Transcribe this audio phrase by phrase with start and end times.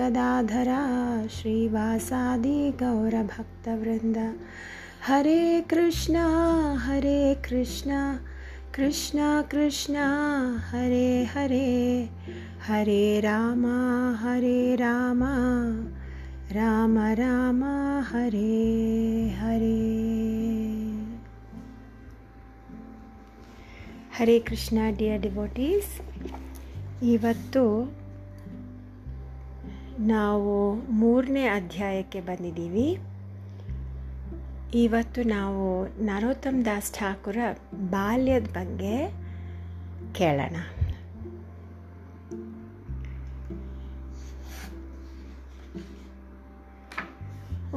[0.00, 4.36] गदाधरा श्रीवासादि गौरभक्तवृन्द।
[5.06, 6.26] हरे कृष्णा
[6.78, 8.20] हरे कृष्णा।
[8.74, 9.94] कृष्ण कृष्ण,
[10.58, 12.08] हरे हरे।
[12.68, 15.22] हरे राम हरे राम।
[16.51, 17.61] राम राम
[18.11, 18.53] हरे
[19.39, 19.77] हरे
[24.17, 25.93] ಹರೇ Krishna dear devotees
[27.05, 27.63] ಇವತ್ತು
[30.07, 30.53] ನಾವು
[30.91, 32.87] ಮೂರನೇ ಅಧ್ಯಾಯಕ್ಕೆ ಬಂದಿದ್ದೀವಿ
[34.79, 35.63] ಇವತ್ತು ನಾವು
[36.05, 37.37] ನರೋತ್ತಮ್ ದಾಸ್ ಠಾಕೂರ
[37.89, 38.95] ಬಾಲ್ಯದ ಬಗ್ಗೆ
[40.13, 40.55] ಕೇಳೋಣ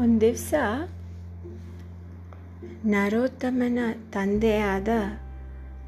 [0.02, 0.54] ಒಂದು ದಿವಸ
[2.86, 3.80] ನರೋತ್ತಮನ
[4.14, 4.92] ತಂದೆಯಾದ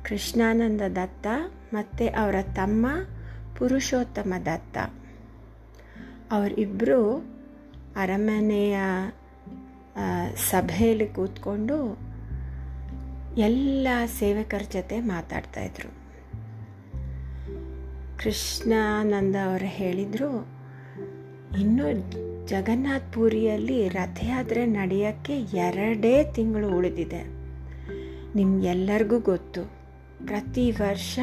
[0.04, 1.28] ಕೃಷ್ಣಾನಂದ ದತ್ತ
[1.74, 2.88] ಮತ್ತು ಅವರ ತಮ್ಮ
[3.58, 4.78] ಪುರುಷೋತ್ತಮ ದತ್ತ.
[6.32, 7.00] ಅವರಿಬ್ಬರು
[7.96, 8.78] ಅರಮನೆಯ
[10.50, 11.78] ಸಭೆಯಲ್ಲಿ ಕೂತ್ಕೊಂಡು
[13.38, 13.88] ಎಲ್ಲ
[14.20, 15.92] ಸೇವಕರ ಜೊತೆ ಮಾತಾಡ್ತಾಯಿದ್ರು
[18.20, 20.32] ಕೃಷ್ಣಾನಂದ ಅವರು ಹೇಳಿದರು,
[21.62, 21.88] ಇನ್ನು
[22.46, 27.24] ಜಗನ್ನಾಥ್ ಪುರಿಯಲ್ಲಿ ರಥಯಾತ್ರೆ ನಡೆಯೋಕ್ಕೆ ಎರಡೇ ತಿಂಗಳು ಉಳಿದಿದೆ.
[28.36, 29.64] ನಿಮ್ಗೆಲ್ಲರಿಗೂ ಗೊತ್ತು,
[30.26, 31.20] ಪ್ರತಿ ವರ್ಷ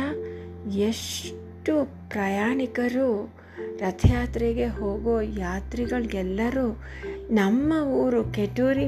[0.77, 3.35] ಎಷ್ಟು ಪ್ರಯಾಣಿಕರು
[3.79, 6.83] ರಥಯಾತ್ರೆಗೆ ಹೋಗೋ ಯಾತ್ರಿಗಳಿಗೆಲ್ಲರೂ
[7.31, 8.85] ನಮ್ಮ ಊರು ಕೆಟೂರಿ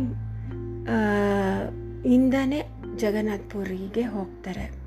[2.15, 2.63] ಇಂದನೇ
[2.97, 4.82] ಜಗನ್ನಾಥ್ಪುರಿಗೆ ಹೋಗ್ತಾರೆ.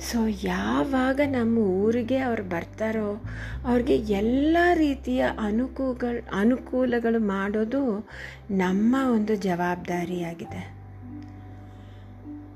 [0.00, 3.22] ಸೊ ಯಾವಾಗ ನಮ್ಮ ಊರಿಗೆ ಅವ್ರು ಬರ್ತಾರೋ,
[3.66, 5.96] ಅವ್ರಿಗೆ ಎಲ್ಲ ರೀತಿಯ ಅನುಕೂಲ
[6.32, 8.08] ಅನುಕೂಲಗಳು ಮಾಡೋದು
[8.50, 10.82] ನಮ್ಮ ಒಂದು ಜವಾಬ್ದಾರಿಯಾಗಿದೆ.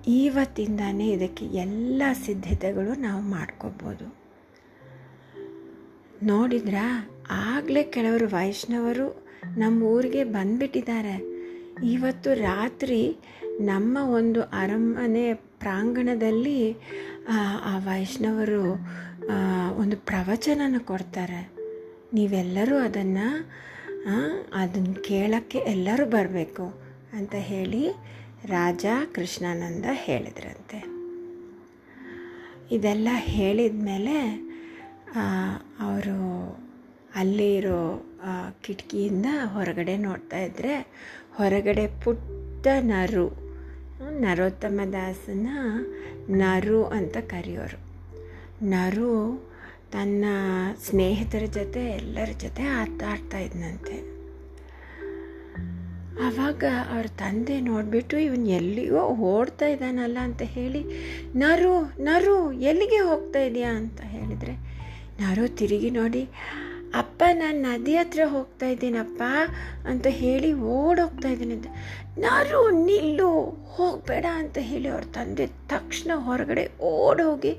[0.09, 4.17] ಇವತ್ತಿಂದಾನೇ ಇದಕ್ಕೆ ಎಲ್ಲ ಸಿದ್ಧತೆಗಳು ನಾವು ಮಾಡ್ಕೋಬೋದು.
[6.27, 6.75] ನೋಡಿದ್ರ?
[7.31, 9.27] ಆಗಲೇ ಕೆಲವರು ವೈಷ್ಣವರು
[9.57, 11.37] ನಮ್ಮ ಊರಿಗೆ ಬಂದ್ಬಿಟ್ಟಿದ್ದಾರೆ.
[11.85, 13.17] ಇವತ್ತು ರಾತ್ರಿ
[13.61, 16.77] ನಮ್ಮ ಒಂದು ಅರಮನೆ ಪ್ರಾಂಗಣದಲ್ಲಿ
[17.29, 18.63] ಆ ವೈಷ್ಣವರು
[19.81, 21.41] ಒಂದು ಪ್ರವಚನನ ಕೊಡ್ತಾರೆ.
[22.15, 23.29] ನೀವೆಲ್ಲರೂ ಅದನ್ನು
[24.55, 26.67] ಅದನ್ನು ಕೇಳೋಕ್ಕೆ ಎಲ್ಲರೂ ಬರಬೇಕು
[27.13, 27.83] ಅಂತ ಹೇಳಿ
[28.47, 30.79] ರಾಜ ಕೃಷ್ಣಾನಂದ ಹೇಳಿದ್ರಂತೆ.
[32.75, 34.17] ಇದೆಲ್ಲ ಹೇಳಿದ ಮೇಲೆ
[35.81, 36.19] ಅವರು
[37.15, 37.81] ಅಲ್ಲಿರೋ
[38.63, 40.75] ಕಿಟಕಿಯಿಂದ ಹೊರಗಡೆ ನೋಡ್ತಾ ಇದ್ದರೆ
[41.35, 43.27] ಹೊರಗಡೆ ಪುಟ್ಟ ನರು
[44.21, 45.49] ನರೋತ್ತಮ ದಾಸನ
[46.31, 47.87] ನರು ಅಂತ ಕರೆಯೋರು.
[48.63, 49.47] ನರು
[49.93, 50.25] ತನ್ನ
[50.89, 54.17] ಸ್ನೇಹಿತರ ಜೊತೆ ಎಲ್ಲರ ಜೊತೆ ಆಟ ಆಡ್ತಾ ಇದ್ನಂತೆ.
[56.23, 60.85] ಆವಾಗ ಅವ್ರ ತಂದೆ ನೋಡಿಬಿಟ್ಟು ಇವನು ಎಲ್ಲಿಗೋ ಓಡ್ತಾ ಇದ್ದಾನಲ್ಲ ಅಂತ ಹೇಳಿ,
[61.37, 64.53] ನರು ನರು ಎಲ್ಲಿಗೆ ಹೋಗ್ತಾ ಇದೆಯಾ ಅಂತ ಹೇಳಿದರೆ,
[65.21, 66.29] ನರು ತಿರುಗಿ ನೋಡಿ
[67.01, 69.23] ಅಪ್ಪ, ನಾನು ನದಿ ಹತ್ರ ಹೋಗ್ತಾ ಇದ್ದೀನಪ್ಪ
[69.91, 71.71] ಅಂತ ಹೇಳಿ ಓಡೋಗ್ತಾ ಇದ್ದೀನಿ ಅಂತ.
[72.19, 73.31] ನಾರು, ನಿಲ್ಲು,
[73.77, 77.55] ಹೋಗಬೇಡ ಅಂತ ಹೇಳಿ ಅವ್ರ ತಂದೆ ತಕ್ಷಣ ಹೊರಗಡೆ ಓಡೋಗಿ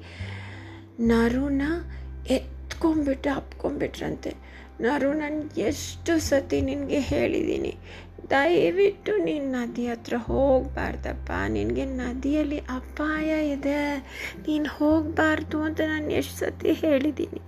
[1.12, 1.62] ನರುನ
[2.38, 4.32] ಎತ್ಕೊಂಡ್ಬಿಟ್ಟು ಅಪ್ಕೊಂಡ್ಬಿಟ್ರಂತೆ.
[4.82, 7.72] ನರು ನಾನು ಎಷ್ಟು ಸತಿ ನಿನಗೆ ಹೇಳಿದ್ದೀನಿ,
[8.32, 13.80] ದಯವಿಟ್ಟು ನೀನು ನದಿ ಹತ್ರ ಹೋಗಬಾರ್ದಪ್ಪ, ನಿನಗೆ ನದಿಯಲ್ಲಿ ಅಪಾಯ ಇದೆ,
[14.48, 17.42] ನೀನು ಹೋಗಬಾರ್ದು ಅಂತ ನಾನು ಎಷ್ಟು ಸತಿ ಹೇಳಿದ್ದೀನಿ.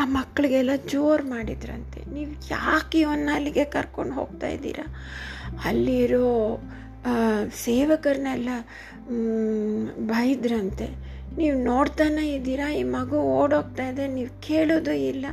[0.00, 2.00] ಆ ಮಕ್ಕಳಿಗೆಲ್ಲ ಜೋರು ಮಾಡಿದ್ರಂತೆ.
[2.14, 4.86] ನೀವು ಯಾಕೆ ಇವನ್ನ ಅಲ್ಲಿಗೆ ಕರ್ಕೊಂಡು ಹೋಗ್ತಾ ಇದ್ದೀರಾ?
[5.68, 6.30] ಅಲ್ಲಿರೋ
[7.64, 8.50] ಸೇವಕರನ್ನೆಲ್ಲ
[10.12, 10.88] ಬೈದ್ರಂತೆ.
[11.40, 12.66] ನೀವು ನೋಡ್ತಾನೆ ಇದ್ದೀರಾ?
[12.80, 15.26] ಈ ಮಗು ಓಡೋಗ್ತಾ ಇದೆ, ನೀವು ಕೇಳೋದು ಇಲ್ಲ.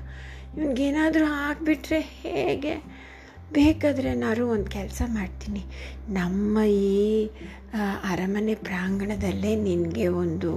[0.55, 2.75] ಇವನಿಗೇನಾದರೂ ಆಗಿಬಿಟ್ರೆ ಹೇಗೆ?
[3.57, 5.63] ಬೇಕಾದರೆ ನಾನು ಒಂದು ಕೆಲಸ ಮಾಡ್ತೀನಿ.
[6.19, 6.93] ನಮ್ಮ ಈ
[8.11, 10.51] ಅರಮನೆ ಪ್ರಾಂಗಣದಲ್ಲೇ ನಿನಗೆ ಒಂದು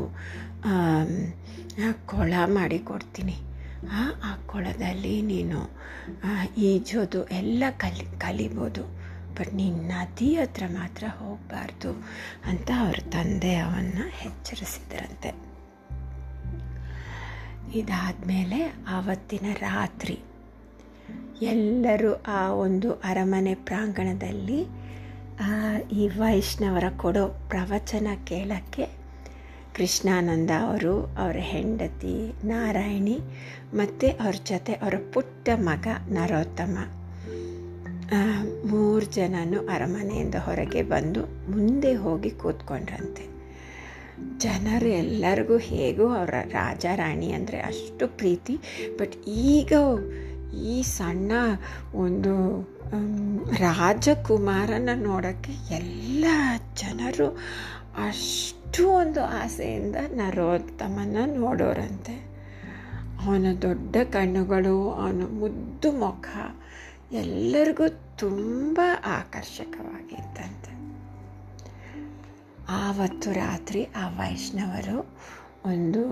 [2.12, 3.36] ಕೊಳ ಮಾಡಿ ಕೊಡ್ತೀನಿ.
[3.92, 5.70] ಆ ಕೊಳದಲ್ಲಿ ನೀನು
[6.58, 8.82] ಈಜೋದು ಎಲ್ಲ ಕಲಿ, ಕಲಿಬೋದು.
[9.34, 11.90] ಬಟ್ ನೀನು ನದಿ ಹತ್ರ ಮಾತ್ರ ಹೋಗಬಾರ್ದು
[12.44, 15.46] ಅಂತ ಅವ್ರ ತಂದೆ ಅವನ್ನ ಎಚ್ಚರಿಸಿದ್ರಂತೆ.
[17.78, 20.20] ಇದಾದಮೇಲೆ ಆವತ್ತಿನ ರಾತ್ರಿ
[21.42, 24.66] ಎಲ್ಲರೂ ಆ ಒಂದು ಅರಮನೆ ಪ್ರಾಂಗಣದಲ್ಲಿ
[25.92, 28.95] ಈ ವೈಷ್ಣವರ ಕೊಡೋ ಪ್ರವಚನ ಕೇಳೋಕ್ಕೆ
[29.76, 32.14] ಕೃಷ್ಣಾನಂದ ಅವರು, ಅವರ ಹೆಂಡತಿ
[32.44, 33.16] ನಾರಾಯಣಿ
[33.74, 36.76] ಮತ್ತು ಅವ್ರ ಜೊತೆ ಅವರ ಪುಟ್ಟ ಮಗ ನರೋತ್ತಮ.
[38.66, 43.24] ಮೂರು ಜನನೂ ಅರಮನೆಯಿಂದ ಹೊರಗೆ ಬಂದು ಮುಂದೆ ಹೋಗಿ ಕೂತ್ಕೊಂಡ್ರಂತೆ.
[44.38, 48.56] ಜನರು ಎಲ್ಲರಿಗೂ ಹೇಗೂ ಅವರ ರಾಜ ರಾಣಿ ಅಂದರೆ ಅಷ್ಟು ಪ್ರೀತಿ,
[48.98, 49.72] ಬಟ್ ಈಗ
[50.66, 51.32] ಈ ಸಣ್ಣ
[51.94, 52.34] ಒಂದು
[53.60, 56.24] ರಾಜಕುಮಾರನ ನೋಡೋಕ್ಕೆ ಎಲ್ಲ
[56.76, 57.28] ಜನರು
[58.08, 58.55] ಅಷ್ಟು
[58.88, 62.14] ಒಂದು ಆಸೆಯಿಂದ ನರೋತ್ತಮನ ನೋಡೋರಂತೆ.
[63.26, 66.26] ಅವನ ದೊಡ್ಡ ಕಣ್ಣುಗಳು, ಅವನ ಮುದ್ದು ಮುಖ
[67.12, 70.76] ಎಲ್ಲರಿಗೂ ತುಂಬ ಆಕರ್ಷಕವಾಗಿತ್ತಂತೆ
[72.68, 75.16] ಆವತ್ತು ರಾತ್ರಿ ಆ ವೈಷ್ಣವರು
[75.64, 76.02] ಒಂದು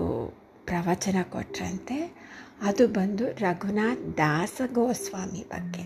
[0.65, 2.25] ಪ್ರವಚನ ಕೊಟ್ರಂತೆ.
[2.61, 5.81] ಅದು ಬಂದು ರಘುನಾಥ್ ದಾಸ ಗೋಸ್ವಾಮಿ ಬಗ್ಗೆ.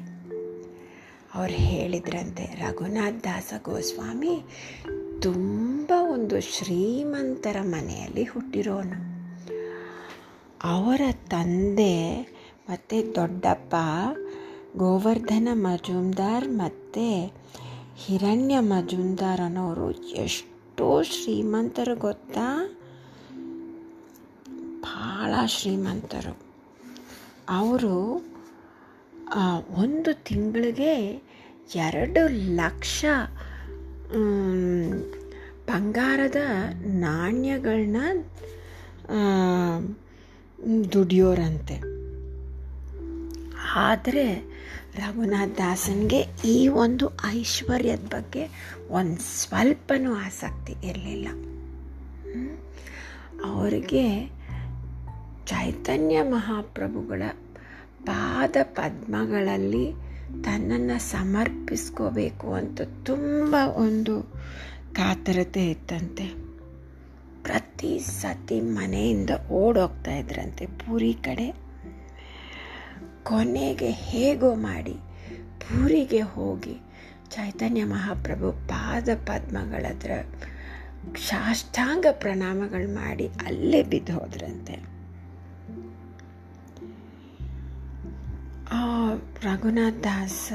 [1.33, 4.41] ಅವ್ರು ಹೇಳಿದ್ರಂತೆ, ರಘುನಾಥ್ ದಾಸ ಗೋಸ್ವಾಮಿ
[5.21, 8.99] ತುಂಬ ಒಂದು ಶ್ರೀಮಂತರ ಮನೆಯಲ್ಲಿ ಹುಟ್ಟಿರೋನು
[10.63, 11.95] ಅವರ ತಂದೆ
[12.69, 13.75] ಮತ್ತು ದೊಡ್ಡಪ್ಪ,
[14.77, 17.05] ಗೋವರ್ಧನ ಮಜುಮ್ದಾರ್ ಮತ್ತು
[17.95, 22.47] ಹಿರಣ್ಯ ಮಜುಮ್ದಾರ್ ಅನ್ನೋರು ಎಷ್ಟೋ ಶ್ರೀಮಂತರು ಗೊತ್ತಾ?
[24.81, 26.37] ಭಾಳ ಶ್ರೀಮಂತರು.
[27.49, 27.95] ಅವರು
[29.77, 31.23] ಒಂದು ತಿಂಗಳಿಗೆ
[31.75, 33.05] ಎರಡು ಲಕ್ಷ
[35.67, 36.35] ಬಂಗಾರದ
[36.85, 37.97] ನಾಣ್ಯಗಳನ್ನ
[40.93, 41.99] ದುಡಿಯೋರಂತೆ.
[43.75, 44.59] ಆದರೆ
[44.95, 51.27] ರಘುನಾಥ್ ದಾಸನ್ಗೆ ಈ ಒಂದು ಐಶ್ವರ್ಯದ ಬಗ್ಗೆ ಒಂದು ಸ್ವಲ್ಪನೂ ಆಸಕ್ತಿ ಇರಲಿಲ್ಲ.
[53.45, 54.31] ಅವರಿಗೆ
[55.45, 57.21] ಚೈತನ್ಯ ಮಹಾಪ್ರಭುಗಳ
[58.05, 60.08] ಪಾದ ಪದ್ಮಗಳಲ್ಲಿ
[60.43, 64.21] ತನ್ನನ್ನು ಸಮರ್ಪಿಸ್ಕೋಬೇಕು ಅಂತ ತುಂಬ ಒಂದು
[64.93, 66.49] ಕಾತರತೆ ಇತ್ತಂತೆ.
[67.43, 71.51] ಪ್ರತಿ ಸತಿ ಮನೆಯಿಂದ ಓಡೋಗ್ತಾ ಇದ್ರಂತೆ ಪೂರಿ ಕಡೆ.
[73.23, 74.93] ಕೊನೆಗೆ ಹೇಗೋ ಮಾಡಿ
[75.59, 76.77] ಪೂರಿಗೆ ಹೋಗಿ
[77.29, 80.11] ಚೈತನ್ಯ ಮಹಾಪ್ರಭು ಪಾದ ಪದ್ಮಗಳ ಹತ್ರ
[81.17, 84.99] ಸಾಷ್ಟಾಂಗ ಪ್ರಣಾಮಗಳು ಮಾಡಿ ಅಲ್ಲೇ ಬಿದ್ದು ಹೋದ್ರಂತೆ.
[89.43, 90.51] ರಘುನಾಥ್ ದಾಸ್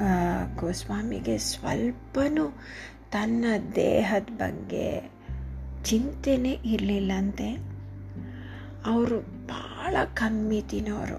[0.00, 2.58] ಆ, ಗೋಸ್ವಾಮಿಗೆ ಸ್ವಲ್ಪನೂ
[3.10, 3.44] ತನ್ನ
[3.74, 5.10] ದೇಹದ ಬಗ್ಗೆ
[5.84, 7.52] ಚಿಂತೆನೇ ಇರಲಿಲ್ಲಂತೆ.
[8.86, 11.16] ಅವರು ಭಾಳ ಕಮ್ಮಿ ತಿನ್ನೋರು.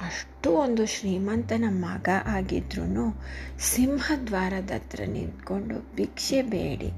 [0.00, 3.18] ಅಷ್ಟು ಒಂದು ಶ್ರೀಮಂತನ ಮಗ ಆಗಿದ್ರೂ
[3.58, 6.90] ಸಿಂಹದ್ವಾರದ ಹತ್ರ ನಿಂತ್ಕೊಂಡು ಭಿಕ್ಷೆ ಬೇಡಿ.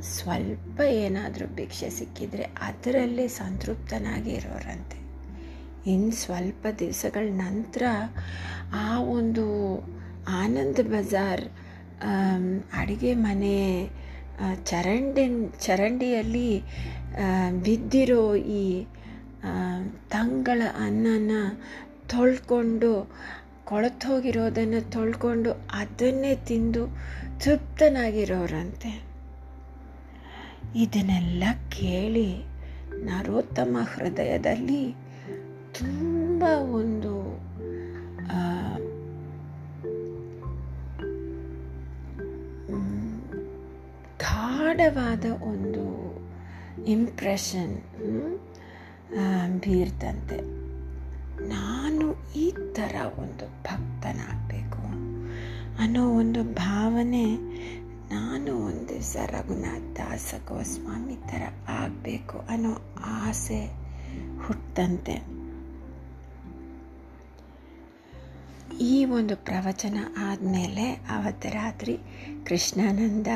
[0.00, 5.03] ಸ್ವಲ್ಪ ಏನಾದರೂ ಭಿಕ್ಷೆ ಸಿಕ್ಕಿದರೆ ಅದರಲ್ಲೇ ಸಂತೃಪ್ತನಾಗಿರೋರಂತೆ.
[5.86, 7.82] ಇನ್ನು ಸ್ವಲ್ಪ ದಿವಸಗಳ ನಂತರ
[8.74, 9.44] ಆ ಒಂದು
[10.28, 11.44] ಆನಂದ್ ಬಜಾರ್
[12.72, 13.56] ಅಡುಗೆ ಮನೆ
[14.64, 15.24] ಚರಂಡಿ
[15.60, 16.50] ಚರಂಡಿಯಲ್ಲಿ
[17.62, 18.84] ಬಿದ್ದಿರೋ ಈ
[20.10, 21.32] ತಂಗಳ ಅನ್ನನ
[22.08, 22.90] ತೊಳ್ಕೊಂಡು,
[23.64, 26.82] ಕೊಳತೋಗಿರೋದನ್ನು ತೊಳ್ಕೊಂಡು ಅದನ್ನೇ ತಿಂದು
[27.40, 28.92] ತೃಪ್ತನಾಗಿರೋರಂತೆ.
[30.76, 32.28] ಇದನ್ನೆಲ್ಲ ಕೇಳಿ
[33.04, 34.82] ನರೋತ್ತಮ ಹೃದಯದಲ್ಲಿ
[35.78, 37.44] ತುಂಬ ಒಂದು
[44.18, 45.84] ಗಾಢವಾದ ಒಂದು
[46.84, 47.76] ಇಂಪ್ರೆಷನ್
[49.60, 50.38] ಬೀರ್ತಂತೆ.
[51.48, 54.82] ನಾನು ಈ ಥರ ಒಂದು ಭಕ್ತನಾಗಬೇಕು
[55.82, 57.34] ಅನ್ನೋ ಒಂದು ಭಾವನೆ
[58.14, 63.66] ನಾನು ಒಂದು ದಿವಸ ರಘುನಾಥ್ ದಾಸ ಗೋಸ್ವಾಮಿ ಥರ ಆಗಬೇಕು ಅನ್ನೋ ಆಸೆ
[64.46, 65.43] ಹುಟ್ಟಂತೆ
[68.80, 71.98] ಈ ಒಂದು ಪ್ರವಚನ ಆದಮೇಲೆ ಆವತ್ತು ರಾತ್ರಿ
[72.46, 73.26] ಕೃಷ್ಣಾನಂದ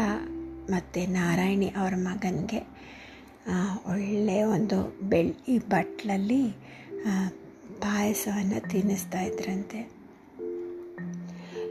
[0.70, 2.60] ಮತ್ತು ನಾರಾಯಣಿ ಅವರ ಮಗನಿಗೆ
[3.86, 6.50] ಒಳ್ಳೆಯ ಒಂದು ಬೆಳ್ಳಿ ಬಟ್ಲಲ್ಲಿ
[7.80, 9.90] ಪಾಯಸವನ್ನು ತಿನ್ನಿಸ್ತಾ ಇದ್ರಂತೆ.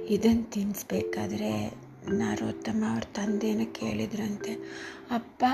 [0.10, 1.70] ಇದನ್ನು ತಿನ್ನಿಸ್ಬೇಕಾದ್ರೆ
[2.12, 4.54] ನರೋತ್ತಮ ಅವ್ರ ತಂದೆಯನ್ನು ಕೇಳಿದ್ರಂತೆ,
[5.12, 5.46] ಅಪ್ಪ,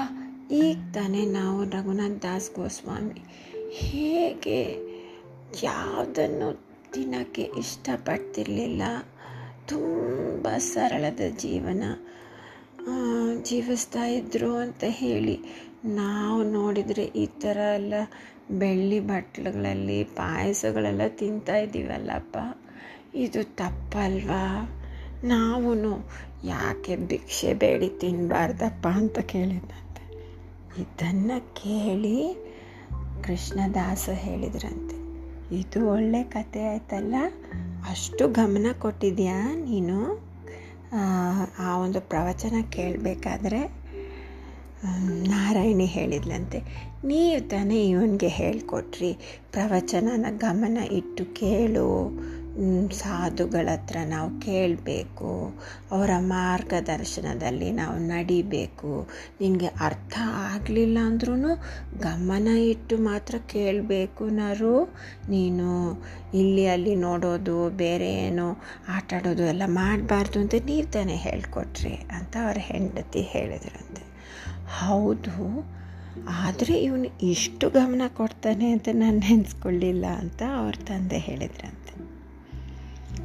[0.51, 3.21] ಈಗ ತಾನೇ ನಾವು ರಘುನಾಥ್ ದಾಸ್ ಗೋಸ್ವಾಮಿ
[3.69, 4.61] ಹೇಗೆ
[5.63, 8.81] ಯಾವುದನ್ನು ತಿನ್ನೋಕ್ಕೆ ಇಷ್ಟಪಡ್ತಿರಲಿಲ್ಲ.
[9.67, 11.83] ತುಂಬ ಸರಳದ ಜೀವನ.
[13.43, 15.39] ಜೀವಿಸ್ತಾ ಇದ್ರು ಅಂತ ಹೇಳಿ
[15.85, 17.93] ನಾವು ನೋಡಿದರೆ ಈ ಥರ ಎಲ್ಲ
[18.51, 22.37] ಬೆಳ್ಳಿ ಬಟ್ಲುಗಳಲ್ಲಿ ಪಾಯಸಗಳೆಲ್ಲ ತಿಂತಾ ಇದ್ದೀವಲ್ಲಪ್ಪ.
[23.15, 24.69] ಇದು ತಪ್ಪಲ್ವಾ?
[25.23, 25.75] ನಾವು
[26.45, 30.05] ಯಾಕೆ ಭಿಕ್ಷೆ ಬೇಡಿ ತಿನ್ನಬಾರ್ದಪ್ಪ ಅಂತ ಕೇಳಿದಂತೆ
[30.81, 32.35] ಇದನ್ನು ಕೇಳಿ
[33.23, 35.02] ಕೃಷ್ಣದಾಸ ಹೇಳಿದ್ರಂತೆ.
[35.51, 37.15] ಇದು ಒಳ್ಳೆ ಕತೆ ಆಯ್ತಲ್ಲ?
[37.89, 40.19] ಅಷ್ಟು ಗಮನ ಕೊಟ್ಟಿದ್ಯಾ ನೀನು?
[41.59, 43.83] ಆ, ಒಂದು ಪ್ರವಚನ ಕೇಳಬೇಕಾದ್ರೆ
[45.27, 46.59] ನಾರಾಯಣಿ ಹೇಳಿದ್ಲಂತೆ.
[47.05, 49.17] ನೀವು ತಾನೇ ಇವನಿಗೆ ಹೇಳಿಕೊಟ್ರಿ
[49.51, 52.09] ಪ್ರವಚನನ ಗಮನ ಇಟ್ಟು ಕೇಳು.
[52.99, 55.29] ಸಾಧುಗಳ ಹತ್ರ ನಾವು ಕೇಳಬೇಕು.
[55.91, 58.91] ಅವರ ಮಾರ್ಗದರ್ಶನದಲ್ಲಿ ನಾವು ನಡಿಬೇಕು.
[59.41, 60.15] ನಿನಗೆ ಅರ್ಥ
[60.53, 61.35] ಆಗಲಿಲ್ಲ ಅಂದ್ರೂ
[61.99, 64.75] ಗಮನ ಇಟ್ಟು ಮಾತ್ರ ಕೇಳಬೇಕು ನರು.
[65.29, 65.69] ನೀನು
[66.33, 68.47] ಇಲ್ಲಿ ಅಲ್ಲಿ ನೋಡೋದು, ಬೇರೆ ಏನೋ
[68.87, 74.03] ಆಟಾಡೋದು ಎಲ್ಲ ಮಾಡಬಾರ್ದು ಅಂತ ನೀವು ತಾನೇ ಹೇಳ್ಕೊಟ್ರಿ ಅಂತ ಅವರ ಹೆಂಡತಿ ಹೇಳಿದ್ರಂತೆ.
[74.81, 75.35] ಹೌದು,
[76.43, 81.93] ಆದರೆ ಇವನು ಇಷ್ಟು ಗಮನ ಕೊಡ್ತಾನೆ ಅಂತ ನಾನು ನೆನೆಸ್ಕೊಳ್ಳಿಲ್ಲ ಅಂತ ಅವ್ರ ತಂದೆ ಹೇಳಿದ್ರಂತೆ.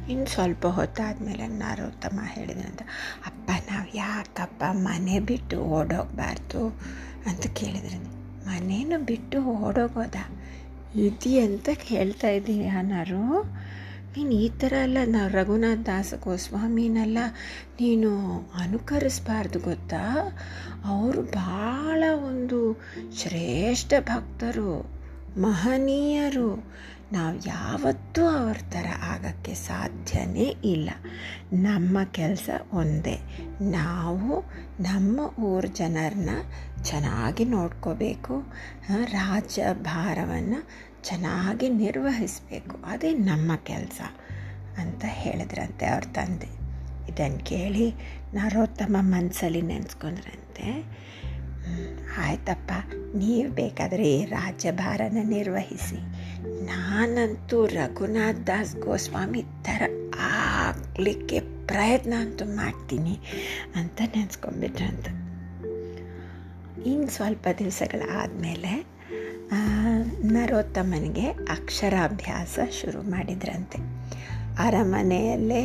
[0.09, 2.81] ಇನ್ನು ಸ್ವಲ್ಪ ಹೊತ್ತಾದಮೇಲೆ ನಾರೋತ್ತಮ ಹೇಳಿದನಂತ
[3.25, 6.67] ಅಪ್ಪ, ನಾವು ಯಾಕಪ್ಪ ಮನೆ ಬಿಟ್ಟು ಓಡೋಗಬಾರ್ದು?
[7.25, 10.15] ಅಂತ ಕೇಳಿದ್ರಂತೆ ಮನೇನು ಬಿಟ್ಟು ಓಡೋಗೋದ?
[10.97, 13.43] ಇದಿ ಅಂತ ಹೇಳ್ತಾ ಇದ್ದೀನಿ ಅನಾರು
[14.17, 17.17] ನೀನು ಈ ಥರ ಎಲ್ಲ ನಾವು ರಘುನಾಥ್ ದಾಸ ಗೋಸ್ವಾಮಿನೆಲ್ಲ
[17.81, 18.11] ನೀನು
[18.53, 20.05] ಅನುಕರಿಸಬಾರ್ದು ಗೊತ್ತಾ?
[20.85, 22.59] ಅವರು ಭಾಳ ಒಂದು
[23.17, 24.71] ಶ್ರೇಷ್ಠ ಭಕ್ತರು,
[25.37, 26.49] ಮಹನೀಯರು.
[27.11, 30.89] ನಾವು ಯಾವತ್ತೂ ಅವ್ರ ಥರ ಆಗೋಕ್ಕೆ ಸಾಧ್ಯನೇ ಇಲ್ಲ.
[31.53, 33.19] ನಮ್ಮ ಕೆಲಸ ಒಂದೇ.
[33.61, 34.45] ನಾವು
[34.79, 36.29] ನಮ್ಮ ಊರ ಜನರನ್ನ
[36.83, 38.35] ಚೆನ್ನಾಗಿ ನೋಡ್ಕೋಬೇಕು
[38.89, 40.67] ರಾಜ್ಯ ರಾಜ್ಯಭಾರವನ್ನು
[41.03, 42.79] ಚೆನ್ನಾಗಿ ನಿರ್ವಹಿಸಬೇಕು.
[42.85, 44.01] ಅದೇ ನಮ್ಮ ಕೆಲಸ
[44.77, 46.47] ಅಂತ ಹೇಳಿದ್ರಂತೆ ಅವ್ರ ತಂದೆ.
[47.09, 47.91] ಇದನ್ನು ಕೇಳಿ
[48.33, 50.71] ನರೋತ್ತಮ ಮನಸ್ಸಲ್ಲಿ ನೆನೆಸ್ಕೊಂಡ್ರಂತೆ
[51.65, 52.71] "ಹ್ಮ್, ಆಯ್ತಪ್ಪ
[53.15, 56.29] ನೀವು ಬೇಕಾದರೆ ಈ ರಾಜ್ಯಭಾರನ ನಿರ್ವಹಿಸಿ.
[57.09, 59.83] ನಾನಂತೂ ರಘುನಾಥ್ ದಾಸ್ ಗೋಸ್ವಾಮಿ ಥರ
[60.21, 63.13] ಆಗಲಿಕ್ಕೆ ಪ್ರಯತ್ನ ಅಂತೂ ಮಾಡ್ತೀನಿ
[63.75, 65.07] ಅಂತ ನೆನೆಸ್ಕೊಂಡ್ಬಿಟ್ರಂತ.
[66.85, 68.73] ಇನ್ನು ಸ್ವಲ್ಪ ದಿವಸಗಳಾದಮೇಲೆ
[70.31, 73.81] ನರೋತ್ತಮನಿಗೆ ಅಕ್ಷರಾಭ್ಯಾಸ ಶುರು ಮಾಡಿದ್ರಂತೆ.
[74.59, 75.63] ಅರಮನೆಯಲ್ಲೇ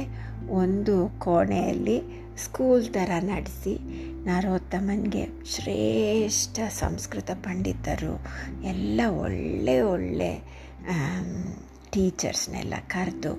[0.62, 2.00] ಒಂದು ಕೋಣೆಯಲ್ಲಿ
[2.44, 3.76] ಸ್ಕೂಲ್ ಥರ ನಡೆಸಿ
[4.24, 8.14] ನರೋತ್ತಮನಿಗೆ ಶ್ರೇಷ್ಠ ಸಂಸ್ಕೃತ ಪಂಡಿತರು,
[8.64, 10.32] ಎಲ್ಲ ಒಳ್ಳೆ ಒಳ್ಳೆ
[11.90, 13.32] ಟೀಚರ್ಸ್ನೆಲ್ಲ ಕರೆದು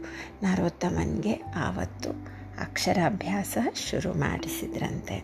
[0.43, 2.09] ನರೋತ್ತಮನಿಗೆ ಆವತ್ತು
[2.61, 3.57] ಅಕ್ಷರಾಭ್ಯಾಸ
[3.89, 5.17] ಶುರು ಮಾಡಿಸಿದ್ರಂತೆ.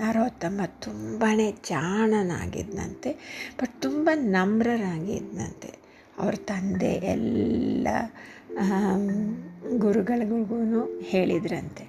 [0.00, 1.36] ನರೋತ್ತಮ ತುಂಬಾ
[1.68, 3.12] ಜಾಣನಾಗಿದ್ದಂತೆ
[3.60, 5.70] ಬಟ್ ತುಂಬ ನಮ್ರರಾಗಿದ್ದಂತೆ
[6.18, 7.88] ಅವ್ರ ತಂದೆ ಎಲ್ಲ
[9.78, 11.84] ಗುರುಗಳಿಗೂ ಹೇಳಿದ್ರಂತೆ,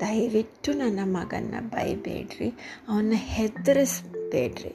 [0.00, 2.48] ದಯವಿಟ್ಟು ನನ್ನ ಮಗನ್ನ ಬೈಬೇಡ್ರಿ,
[2.88, 4.74] ಅವನ್ನ ಹೆದರಿಸ್ಬೇಡ್ರಿ.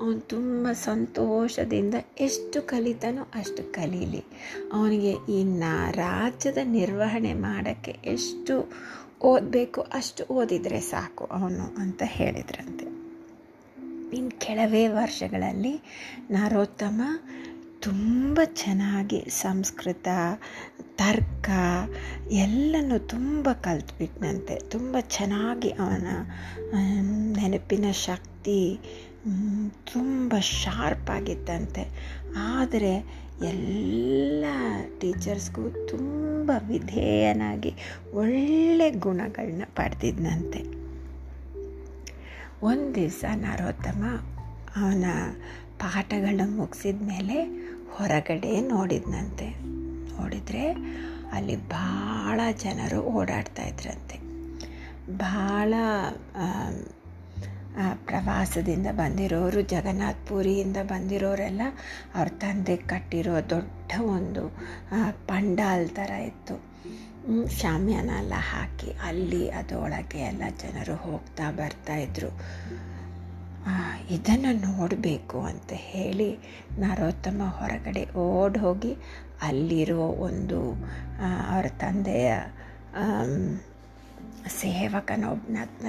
[0.00, 4.24] ಅವನು ತುಂಬ ಸಂತೋಷದಿಂದ ಎಷ್ಟು ಕಲಿತಾನೋ ಅಷ್ಟು ಕಲೀಲಿ.
[4.72, 8.72] ಅವನಿಗೆ ಇನ್ನು ರಾಜ್ಯದ ನಿರ್ವಹಣೆ ಮಾಡೋಕ್ಕೆ ಎಷ್ಟು
[9.22, 12.84] ಓದಬೇಕು ಅಷ್ಟು ಓದಿದರೆ ಸಾಕು ಅವನು ಅಂತ ಹೇಳಿದ್ರಂತೆ.
[14.16, 15.80] ಇನ್ನು ಕೆಲವೇ ವರ್ಷಗಳಲ್ಲಿ
[16.30, 17.02] ನಾರೋತ್ತಮ
[17.80, 20.08] ತುಂಬ ಚೆನ್ನಾಗಿ ಸಂಸ್ಕೃತ,
[20.96, 21.50] ತರ್ಕ
[22.30, 24.56] ಎಲ್ಲನೂ ತುಂಬ ಕಲ್ತ್ಬಿಟ್ನಂತೆ.
[24.56, 26.06] ತುಂಬ ಚೆನ್ನಾಗಿ ಅವನ
[27.36, 28.78] ನೆನಪಿನ ಶಕ್ತಿ
[29.92, 32.14] ತುಂಬ ಶಾರ್ಪ್ ಆಗಿತ್ತಂತೆ.
[32.36, 34.44] ಆದರೆ ಎಲ್ಲ
[35.00, 37.74] ಟೀಚರ್ಸ್ಗೂ ತುಂಬ ವಿಧೇಯನಾಗಿ
[38.14, 40.80] ಒಳ್ಳೆ ಗುಣಗಳನ್ನ ಪಡೆದಿದ್ನಂತೆ.
[42.62, 44.04] ಒಂದು ದಿವಸ ನರೋತ್ತಮ
[44.76, 45.04] ಅವನ
[45.78, 47.42] ಪಾಠಗಳನ್ನ ಮುಗಿಸಿದ ಮೇಲೆ
[47.90, 49.48] ಹೊರಗಡೆ ನೋಡಿದ್ನಂತೆ.
[50.20, 50.70] ನೋಡಿದರೆ
[51.32, 54.20] ಅಲ್ಲಿ ಭಾಳ ಜನರು ಓಡಾಡ್ತಾ ಇದ್ರಂತೆ.
[55.16, 55.74] ಭಾಳ
[58.04, 61.62] ಪ್ರವಾಸದಿಂದ ಬಂದಿರೋರು ಜಗನ್ನಾಥ್ ಪುರಿಯಿಂದ ಬಂದಿರೋರೆಲ್ಲ
[62.14, 63.76] ಅವ್ರ ತಂದೆ ಕಟ್ಟಿರೋ ದೊಡ್ಡ
[64.08, 64.42] ಒಂದು
[64.92, 66.56] ಆ, ಪಂಡಾಲ್ ಥರ ಇತ್ತು.
[67.56, 72.30] ಶಾಮಿಯಾನ ಎಲ್ಲ ಹಾಕಿ ಅಲ್ಲಿ ಅದರೊಳಗೆ ಎಲ್ಲ ಜನರು ಹೋಗ್ತಾ ಬರ್ತಾ ಇದ್ರು.
[73.66, 73.72] ಆ,
[74.10, 76.30] ಇದನ್ನು ನೋಡಬೇಕು ಅಂತ ಹೇಳಿ
[76.78, 78.92] ನರೋತ್ತಮ ಹೊರಗಡೆ ಓಡ್ ಹೋಗಿ
[79.42, 80.60] ಅಲ್ಲಿರೋ ಒಂದು
[81.20, 82.30] ಆ, ಅವರ ತಂದೆಯ
[84.48, 85.86] ಸೇವಕನೊಬ್ಬನ ಹತ್ರ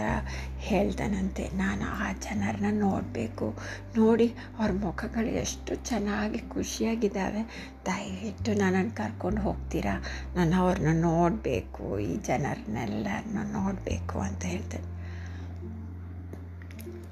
[0.58, 3.58] ಹೇಳ್ತಾನಂತೆ ನಾನು ಆ ಜನರನ್ನ ನೋಡಬೇಕು.
[3.98, 7.44] ನೋಡಿ, ಅವ್ರ ಮುಖಗಳು ಎಷ್ಟು ಚೆನ್ನಾಗಿ ಖುಷಿಯಾಗಿದ್ದಾವೆ.
[7.86, 10.04] ದಯವಿಟ್ಟು ನನ್ನನ್ನು ಕರ್ಕೊಂಡು ಹೋಗ್ತೀರಾ?
[10.36, 15.02] ನಾನು ಅವ್ರನ್ನ ನೋಡಬೇಕು, ಈ ಜನರನ್ನೆಲ್ಲರನ್ನ ನೋಡಬೇಕು ಅಂತ ಹೇಳ್ತೇನೆ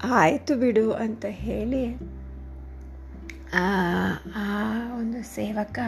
[0.02, 2.19] ಆಯಿತು ಬಿಡು, ಅಂತ ಹೇಳಿ
[3.52, 5.78] ಆ ಒಂದು ಸೇವಕ.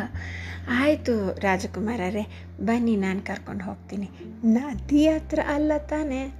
[0.70, 2.26] ಆಯಿತು ರಾಜಕುಮಾರರೇ,
[2.60, 4.10] ಬನ್ನಿ ನಾನು ಕರ್ಕೊಂಡು ಹೋಗ್ತೀನಿ.
[4.44, 6.34] ನದಿ ಹತ್ರ ಅಲ್ಲ ತಾನೇ.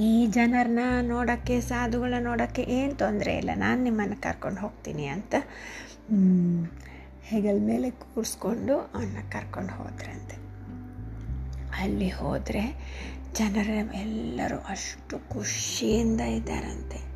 [0.00, 3.50] ಈ ಜನರನ್ನ ನೋಡೋಕ್ಕೆ, ಸಾಧುಗಳನ್ನ ನೋಡೋಕ್ಕೆ ಏನು ತೊಂದರೆ ಇಲ್ಲ.
[3.56, 5.34] ನಾನು ನಿಮ್ಮನ್ನು ಕರ್ಕೊಂಡು ಹೋಗ್ತೀನಿ ಅಂತ
[7.22, 10.36] ಹೆಗಲ ಮೇಲೆ ಕೂರಿಸ್ಕೊಂಡು ಅವನ್ನ ಕರ್ಕೊಂಡು ಹೋದ್ರಂತೆ.
[11.82, 12.64] ಅಲ್ಲಿ ಹೋದರೆ
[13.34, 17.12] ಜನರ ಎಲ್ಲರೂ ಅಷ್ಟು ಖುಷಿಯಿಂದ ಇದ್ದಾರಂತೆ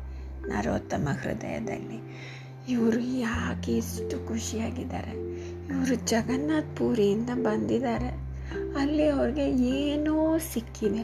[0.49, 2.27] ನರೋತ್ತಮ ಹೃದಯದಲ್ಲಿ.
[2.67, 5.11] ಇವರು ಯಾಕೆ ಇಷ್ಟು ಖುಷಿಯಾಗಿದ್ದಾರೆ?
[5.67, 8.09] ಇವರು ಜಗನ್ನಾಥ್ ಪುರಿಯಿಂದ ಬಂದಿದ್ದಾರೆ.
[8.79, 11.03] ಅಲ್ಲಿ ಅವ್ರಿಗೆ ಏನೋ ಸಿಕ್ಕಿದೆ.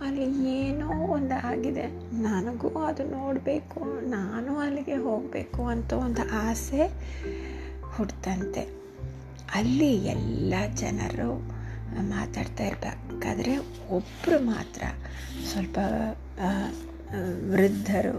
[0.00, 1.86] ಅಲ್ಲಿ ಏನೋ ಒಂದು ಆಗಿದೆ.
[2.22, 6.82] ನನಗೂ ಅದು ನೋಡಬೇಕು, ನಾನು ಅಲ್ಲಿಗೆ ಹೋಗಬೇಕು ಅಂತ ಒಂದು ಆಸೆ
[7.82, 8.60] ಹುಟ್ಟಂತೆ
[9.54, 11.38] ಅಲ್ಲಿ ಎಲ್ಲ ಜನರು
[12.02, 13.58] ಮಾತಾಡ್ತಾ ಇರಬೇಕಾದ್ರೆ
[13.90, 14.82] ಒಬ್ಬರು ಮಾತ್ರ
[15.52, 15.78] ಸ್ವಲ್ಪ
[17.50, 18.16] ವೃದ್ಧರು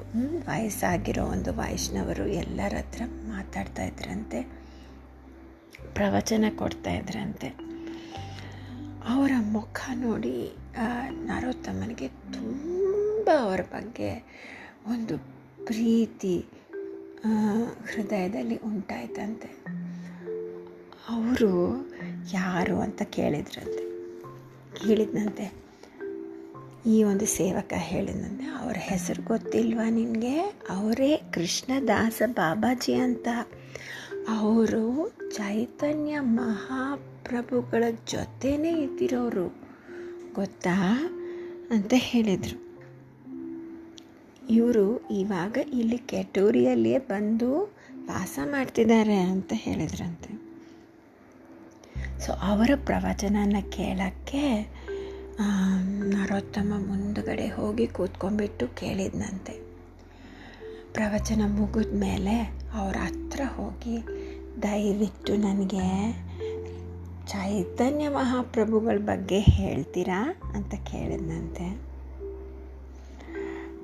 [0.48, 4.42] ವಯಸ್ಸಾಗಿರೋ ಒಂದು ವೈಷ್ಣವರು ಎಲ್ಲರ ಹತ್ರ ಮಾತಾಡ್ತಾ ಇದ್ರಂತೆ,
[5.94, 7.50] ಪ್ರವಚನ ಕೊಡ್ತಾ ಇದ್ರಂತೆ.
[9.08, 10.36] ಅವರ ಮುಖ ನೋಡಿ
[11.26, 14.12] ನರೋತ್ತಮನಿಗೆ ತುಂಬ ಅವರ ಬಗ್ಗೆ
[14.88, 15.18] ಒಂದು
[15.66, 16.46] ಪ್ರೀತಿ
[17.86, 19.50] ಹೃದಯದಲ್ಲಿ ಉಂಟಾಯ್ತಂತೆ.
[21.10, 21.54] ಅವರು
[22.34, 23.84] ಯಾರು ಅಂತ ಕೇಳಿದ್ರಂತೆ,
[24.78, 25.61] ಕೇಳಿದ್ನಂತೆ.
[26.86, 30.40] ಈ ಒಂದು ಸೇವಕ ಹೇಳಿದಂತೆ ಅವರ ಹೆಸರು ಗೊತ್ತಿಲ್ವಾ ನಿನಗೆ?
[30.70, 33.28] ಅವರೇ ಕೃಷ್ಣದಾಸ ಬಾಬಾಜಿ ಅಂತ.
[34.30, 39.56] ಅವರು ಚೈತನ್ಯ ಮಹಾಪ್ರಭುಗಳ ಜೊತೆನೇ ಇದ್ದಿರೋರು,
[40.34, 41.00] ಗೊತ್ತಾ?
[41.70, 42.80] ಅಂತ ಹೇಳಿದರು.
[44.50, 47.64] ಇವರು ಇವಾಗ ಇಲ್ಲಿ ಕೆಟೂರಿಯಲ್ಲಿಯೇ ಬಂದು
[48.06, 50.52] ವಾಸ ಮಾಡ್ತಿದ್ದಾರೆ ಅಂತ ಹೇಳಿದ್ರಂತೆ.
[52.20, 54.68] ಸೊ ಅವರ ಪ್ರವಚನನ ಕೇಳೋಕ್ಕೆ
[56.00, 59.54] ನರೋತ್ತಮ ಮುಂದುಗಡೆ ಹೋಗಿ ಕೂತ್ಕೊಂಡ್ಬಿಟ್ಟು ಕೇಳಿದ್ನಂತೆ.
[60.94, 64.08] ಪ್ರವಚನ ಮುಗಿದ ಮೇಲೆ ಅವ್ರ ಹತ್ರ ಹೋಗಿ,
[64.64, 66.12] ದಯವಿಟ್ಟು ನನಗೆ
[67.28, 70.36] ಚೈತನ್ಯ ಮಹಾಪ್ರಭುಗಳ ಬಗ್ಗೆ ಹೇಳ್ತೀರಾ?
[70.56, 71.92] ಅಂತ ಕೇಳಿದ್ನಂತೆ.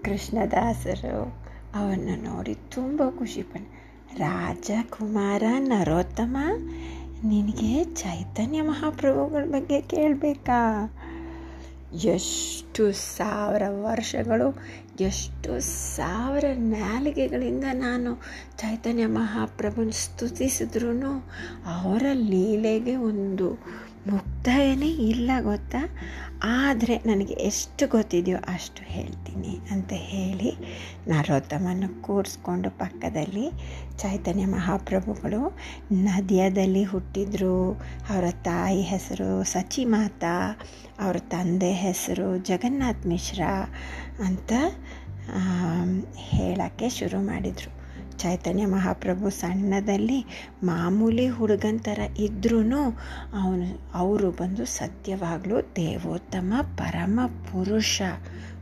[0.04, 1.38] ಕೃಷ್ಣದಾಸರು
[1.76, 3.62] ಅವನ್ನು ನೋಡಿ ತುಂಬ ಖುಷಿ ಪಡ,
[4.18, 6.38] ರಾಜಕುಮಾರ ನರೋತ್ತಮ,
[7.24, 10.90] ನಿನಗೆ ಚೈತನ್ಯ ಮಹಾಪ್ರಭುಗಳ ಬಗ್ಗೆ ಕೇಳಬೇಕಾ?
[11.96, 14.48] ಎಷ್ಟು ಸಾವಿರ ವರ್ಷಗಳು
[15.00, 15.60] ಎಷ್ಟು
[15.96, 18.16] ಸಾವಿರ ನಾಲಿಗೆಗಳಿಂದ ನಾನು
[18.58, 21.12] ಚೈತನ್ಯ ಮಹಾಪ್ರಭುನ ಸ್ತುತಿಸಿದ್ರೂ
[21.66, 23.48] ಅವರ ಲೀಲೆಗೆ ಒಂದು
[24.12, 25.82] ಮುಕ್ತಾಯನೇ ಇಲ್ಲ ಗೊತ್ತಾ?
[26.44, 30.52] ಆದರೆ ನನಗೆ ಎಷ್ಟು ಗೊತ್ತಿದೆಯೋ ಅಷ್ಟು ಹೇಳ್ತೀನಿ ಅಂತ ಹೇಳಿ
[31.08, 33.46] ನರೋತ್ತಮನ್ನು ಕೂರಿಸ್ಕೊಂಡು ಪಕ್ಕದಲ್ಲಿ
[33.98, 35.58] ಚೈತನ್ಯ ಮಹಾಪ್ರಭುಗಳು
[35.92, 37.74] ನದಿಯದಲ್ಲಿ ಹುಟ್ಟಿದ್ರು.
[38.10, 40.36] ಅವರ ತಾಯಿ ಹೆಸರು ಸಚಿ ಮಾತಾ
[41.00, 43.54] ಅವರ ತಂದೆ ಹೆಸರು ಜಗನ್ನಾಥ್ ಮಿಶ್ರಾ
[44.26, 44.52] ಅಂತ
[46.16, 47.77] ಹೇಳೋಕ್ಕೆ ಶುರು ಮಾಡಿದರು.
[48.18, 50.26] ಚೈತನ್ಯ ಮಹಾಪ್ರಭು ಸಣ್ಣದಲ್ಲಿ
[50.64, 52.60] ಮಾಮೂಲಿ ಹುಡುಗನ ಥರ ಇದ್ರೂ
[53.44, 57.20] ಅವನು, ಅವರು ಬಂದು ಸತ್ಯವಾಗಲೂ ದೇವೋತ್ತಮ ಪರಮ
[57.52, 58.02] ಪುರುಷ.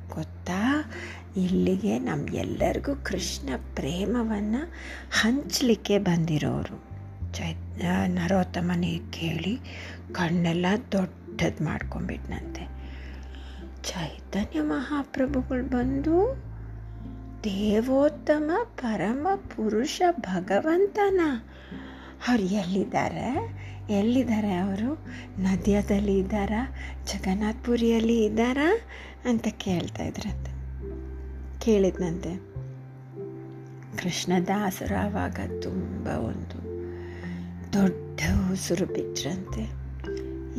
[0.10, 0.92] ಗೊತ್ತಾ?
[1.38, 4.74] ಇಲ್ಲಿಗೆ ನಮಗೆಲ್ಲರಿಗೂ ಕೃಷ್ಣ ಪ್ರೇಮವನ್ನು
[5.22, 6.78] ಹಂಚಲಿಕ್ಕೆ ಬಂದಿರೋರು.
[7.34, 7.54] ಚೈ
[8.08, 9.60] ನರೋತ್ತಮನೇ ಕೇಳಿ
[10.12, 12.64] ಕಣ್ಣೆಲ್ಲ ದೊಡ್ಡದು ಮಾಡ್ಕೊಂಬಿಟ್ನಂತೆ
[13.84, 16.16] ಚೈತನ್ಯ ಮಹಾಪ್ರಭುಗಳು ಬಂದು
[17.46, 21.22] ದೇವೋತ್ತಮ ಪರಮ ಪುರುಷ ಭಗವಂತನ.
[22.28, 23.56] ಅವ್ರು ಎಲ್ಲಿದ್ದಾರೆ?
[23.90, 25.08] ಎಲ್ಲಿದ್ದಾರೆ ಅವರು?
[25.42, 26.76] ನದಿಯದಲ್ಲಿ ಇದ್ದಾರಾ?
[27.06, 28.78] ಜಗನ್ನಾಥ್ಪುರಿಯಲ್ಲಿ ಇದ್ದಾರಾ?
[29.26, 30.52] ಅಂತ ಕೇಳ್ತಾ ಇದ್ರಂತೆ.
[31.60, 32.36] ಕೇಳಿದ್ನಂತೆ.
[33.98, 36.66] ಕೃಷ್ಣದಾಸರು ಆವಾಗ ತುಂಬ ಒಂದು
[37.74, 38.20] ದೊಡ್ಡ
[38.52, 39.62] ಉಸಿರು ಬಿಟ್ರಂತೆ.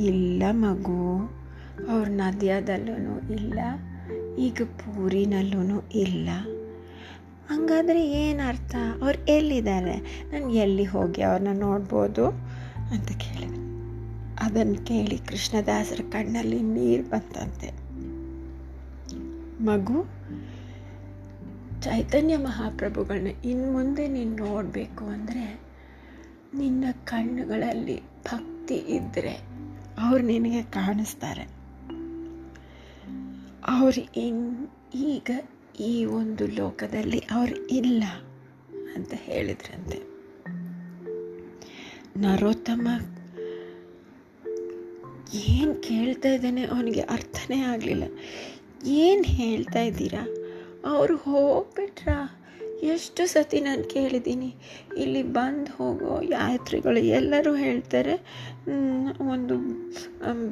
[0.03, 1.19] ಇಲ್ಲ ಮಗು,
[1.89, 3.59] ಅವ್ರ ನದಿಯದಲ್ಲೂ ಇಲ್ಲ,
[4.39, 6.29] ಈಗ ಪೂರಿನಲ್ಲೂ ಇಲ್ಲ.
[7.49, 8.75] ಹಂಗಾದರೆ ಏನು ಅರ್ಥ?
[9.03, 10.25] ಅವ್ರು ಎಲ್ಲಿದ್ದಾರೆ?
[10.33, 12.27] ನಾನು ಎಲ್ಲಿ ಹೋಗಿ ಅವ್ರನ್ನ ನೋಡ್ಬೋದು
[12.91, 13.67] ಅಂತ ಕೇಳಿದೆ.
[14.41, 17.87] ಅದನ್ನು ಕೇಳಿ ಕೃಷ್ಣದಾಸರ ಕಣ್ಣಲ್ಲಿ ನೀರು ಬಂತಂತೆ.
[19.65, 20.05] ಮಗು,
[21.83, 25.61] ಚೈತನ್ಯ ಮಹಾಪ್ರಭುಗಳನ್ನ ಇನ್ನು ಮುಂದೆ ನೀನು ನೋಡಬೇಕು ಅಂದರೆ
[26.55, 29.43] ನಿನ್ನ ಕಣ್ಣುಗಳಲ್ಲಿ ಭಕ್ತಿ ಇದ್ದರೆ
[29.99, 31.43] ಅವ್ರು ನಿನಗೆ ಕಾಣಿಸ್ತಾರೆ.
[33.69, 35.31] ಅವ್ರು ಇನ್ ಈಗ
[35.81, 38.03] ಈ ಒಂದು ಲೋಕದಲ್ಲಿ ಅವರು ಇಲ್ಲ
[38.95, 40.17] ಅಂತ ಹೇಳಿದ್ರಂತೆ.
[42.17, 42.89] ನರೋತ್ತಮ
[45.35, 48.05] ಏನು ಕೇಳ್ತಾ ಇದ್ದಾನೆ ಅವನಿಗೆ ಅರ್ಥನೇ ಆಗಲಿಲ್ಲ.
[48.87, 50.29] ಏನು ಹೇಳ್ತಾ ಇದ್ದೀರಾ?
[50.87, 52.36] ಅವರು ಹೋಗ್ಬಿಟ್ರಾ?
[52.95, 54.49] ಎಷ್ಟು ಸತಿ ನಾನು ಕೇಳಿದ್ದೀನಿ,
[55.03, 58.15] ಇಲ್ಲಿ ಬಂದು ಹೋಗೋ ಯಾತ್ರಿಗಳು ಎಲ್ಲರೂ ಹೇಳ್ತಾರೆ
[59.35, 59.55] ಒಂದು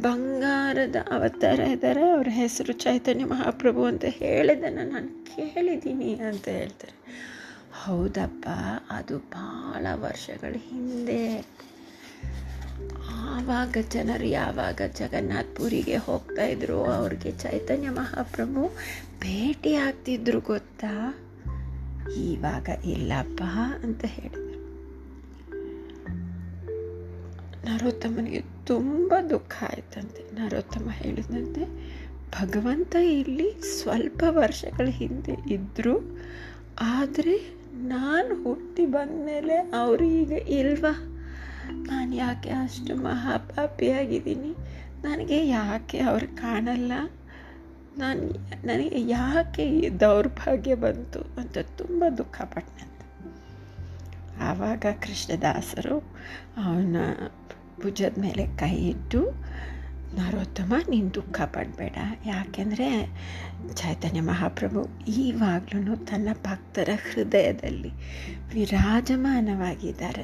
[0.06, 6.96] ಬಂಗಾರದ ಅವತಾರ ಇದ್ದಾರೆ ಅವ್ರ ಹೆಸರು ಚೈತನ್ಯ ಮಹಾಪ್ರಭು ಅಂತ ಹೇಳಿದ್ದನ್ನು ನಾನು ಕೇಳಿದ್ದೀನಿ ಅಂತ ಹೇಳ್ತಾರೆ.
[7.84, 8.46] ಹೌದಪ್ಪ,
[8.90, 11.24] ಅದು ಭಾಳ ವರ್ಷಗಳ ಹಿಂದೆ.
[13.34, 18.64] ಆವಾಗ ಜನರು ಯಾವಾಗ ಜಗನ್ನಾಥ್ ಪುರಿಗೆ ಹೋಗ್ತಾ ಇದ್ರು, ಅವ್ರಿಗೆ ಚೈತನ್ಯ ಮಹಾಪ್ರಭು
[19.24, 20.94] ಭೇಟಿ ಆಗ್ತಿದ್ರು ಗೊತ್ತಾ?
[22.12, 23.42] ಇವಾಗ ಇಲ್ಲಪ್ಪ
[23.82, 24.44] ಅಂತ ಹೇಳಿದರು.
[27.66, 30.34] ನರೋತ್ತಮನಿಗೆ ತುಂಬ ದುಃಖ ಆಯ್ತಂತೆ.
[30.34, 31.64] ನರೋತ್ತಮ ಹೇಳಿದಂತೆ,
[32.30, 36.18] ಭಗವಂತ ಇಲ್ಲಿ ಸ್ವಲ್ಪ ವರ್ಷಗಳ ಹಿಂದೆ ಇದ್ದರು
[36.80, 41.10] ಆದರೆ ನಾನು ಹುಟ್ಟಿ ಬಂದಮೇಲೆ ಅವರು ಈಗ ಇಲ್ವಾ?
[41.70, 44.52] ನಾನು ಯಾಕೆ ಅಷ್ಟು ಮಹಾಪಾಪಿಯಾಗಿದ್ದೀನಿ?
[45.02, 46.92] ನನಗೆ ಯಾಕೆ ಅವ್ರು ಕಾಣಲ್ಲ?
[47.98, 48.22] ನಾನು,
[48.66, 52.94] ನನಗೆ ಯಾಕೆ ಈ ದೌರ್ಭಾಗ್ಯ ಬಂತು ಅಂತ ತುಂಬ ದುಃಖಪಟ್ಟನಂತೆ
[54.40, 55.98] ಆವಾಗ ಕೃಷ್ಣದಾಸರು
[56.64, 56.96] ಅವನ
[57.82, 59.30] ಭುಜದ ಮೇಲೆ ಕೈ ಇಟ್ಟು,
[60.16, 61.96] ನರೋತ್ತಮ, ನೀನು ದುಃಖ ಪಡಬೇಡ.
[62.26, 63.06] ಯಾಕೆಂದರೆ
[63.74, 67.90] ಚೈತನ್ಯ ಮಹಾಪ್ರಭು ಈವಾಗಲೂ ತನ್ನ ಭಕ್ತರ ಹೃದಯದಲ್ಲಿ
[68.54, 70.22] ವಿರಾಜಮಾನವಾಗಿದ್ದಾರೆ.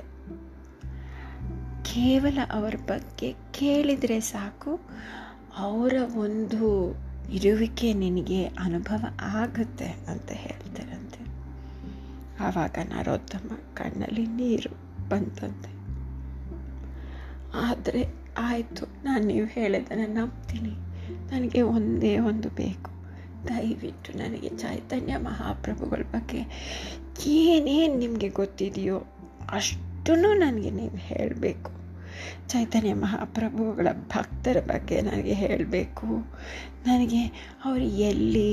[1.85, 4.81] ಕೇವಲ ಅವರ ಬಗ್ಗೆ ಕೇಳಿದರೆ ಸಾಕು,
[5.57, 6.95] ಅವರ ಒಂದು
[7.29, 11.21] ಇರುವಿಕೆ ನಿನಗೆ ಅನುಭವ ಆಗುತ್ತೆ ಅಂತ ಹೇಳ್ತಾರಂತೆ.
[12.41, 14.77] ಆವಾಗ ನರೋತ್ತಮ ಕಣ್ಣಲ್ಲಿ ನೀರು
[15.09, 15.81] ಬಂತಂತೆ.
[17.55, 18.07] ಆದರೆ
[18.39, 20.71] ಆಯಿತು, ನಾನು ನೀವು ಹೇಳಿದ್ದನ್ನು ನಂಬ್ತೀನಿ.
[21.33, 22.91] ನನಗೆ ಒಂದೇ ಒಂದು ಬೇಕು.
[23.49, 26.39] ದಯವಿಟ್ಟು ನನಗೆ ಚೈತನ್ಯ ಮಹಾಪ್ರಭುಗಳ ಬಗ್ಗೆ
[27.27, 29.03] ಏನೇನು ನಿಮಗೆ ಗೊತ್ತಿದೆಯೋ
[29.51, 31.80] ಅಷ್ಟೂ ನನಗೆ ನೀವು ಹೇಳಬೇಕು.
[32.49, 36.09] ಚೈತನ್ಯ ಮಹಾಪ್ರಭುಗಳ ಭಕ್ತರ ಬಗ್ಗೆ ನನಗೆ ಹೇಳಬೇಕು.
[36.87, 37.23] ನನಗೆ
[37.65, 38.53] ಅವರು ಎಲ್ಲಿ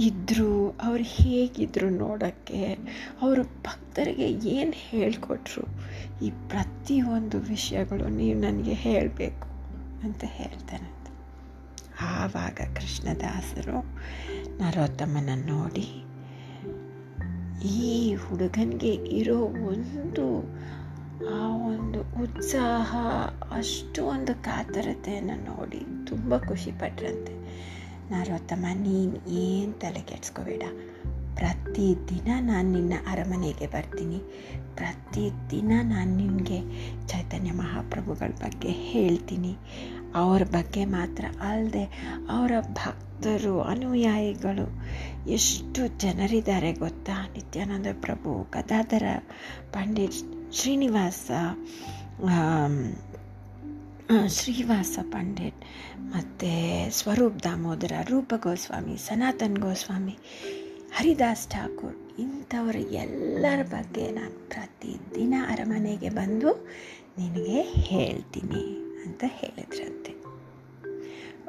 [0.00, 2.60] ಇದ್ದರು ಅವ್ರು ಹೇಗಿದ್ದರು ನೋಡೋಕ್ಕೆ,
[3.22, 5.64] ಅವರು ಭಕ್ತರಿಗೆ ಏನು ಹೇಳಿಕೊಟ್ರು,
[6.24, 9.48] ಈ ಪ್ರತಿಯೊಂದು ವಿಷಯಗಳು ನೀವು ನನಗೆ ಹೇಳಬೇಕು
[10.04, 10.88] ಅಂತ ಹೇಳ್ತಾನೆ.
[12.12, 13.78] ಆವಾಗ ಕೃಷ್ಣದಾಸರು
[14.58, 15.88] ನರೋತ್ತಮನ ನೋಡಿ,
[17.80, 19.38] ಈ ಹುಡುಗನಿಗೆ ಇರೋ
[19.70, 20.24] ಒಂದು
[21.28, 22.96] ಆ ಒಂದು ಉತ್ಸಾಹ
[23.56, 27.42] ಅಷ್ಟು ಒಂದು ಕಾತರತೆಯನ್ನು ನೋಡಿ ತುಂಬ ಖುಷಿಪಟ್ರಂತೆ
[28.10, 30.62] ನಾರೋತ್ತಮ್ಮ ನೀನು ಏನು ತಲೆ ಕೆಡ್ಸ್ಕೋಬೇಡ.
[31.34, 34.18] ಪ್ರತಿದಿನ ನಾನು ನಿನ್ನ ಅರಮನೆಗೆ ಬರ್ತೀನಿ.
[34.76, 36.60] ಪ್ರತಿದಿನ ನಾನು ನಿನಗೆ
[37.06, 39.56] ಚೈತನ್ಯ ಮಹಾಪ್ರಭುಗಳ ಬಗ್ಗೆ ಹೇಳ್ತೀನಿ.
[40.14, 41.84] ಅವ್ರ ಬಗ್ಗೆ ಮಾತ್ರ ಅಲ್ಲದೆ
[42.30, 44.82] ಅವರ ಭಕ್ತರು, ಅನುಯಾಯಿಗಳು
[45.28, 47.28] ಎಷ್ಟು ಜನರಿದ್ದಾರೆ ಗೊತ್ತಾ?
[47.32, 49.02] ನಿತ್ಯಾನಂದ ಪ್ರಭು, ಗದಾಧರ
[49.72, 51.30] ಪಂಡಿತ್ ಶ್ರೀನಿವಾಸ
[54.28, 55.62] ಶ್ರೀವಾಸ ಪಂಡಿತ್
[56.00, 56.48] ಮತ್ತು
[56.90, 60.16] ಸ್ವರೂಪ್ ದಾಮೋದರ ರೂಪ ಗೋಸ್ವಾಮಿ ಸನಾತನ್ ಗೋಸ್ವಾಮಿ,
[60.96, 66.52] ಹರಿದಾಸ್ ಠಾಕೂರ್ ಇಂಥವ್ರ ಎಲ್ಲರ ಬಗ್ಗೆ ನಾನು ಪ್ರತಿದಿನ ಅರಮನೆಗೆ ಬಂದು
[67.18, 68.62] ನಿನಗೆ ಹೇಳ್ತೀನಿ
[69.04, 70.14] ಅಂತ ಹೇಳಿದ್ರಂತೆ.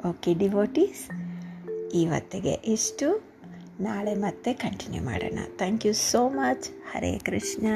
[0.08, 1.04] ಓಕೆ ಡಿವೋಟೀಸ್,
[1.94, 3.08] ಇವತ್ತಿಗೆ ಇಷ್ಟು.
[3.80, 5.38] ನಾಳೆ ಮತ್ತೆ ಕಂಟಿನ್ಯೂ ಮಾಡೋಣ.
[5.56, 6.68] Thank you so much.
[6.92, 7.66] Hare Krishna.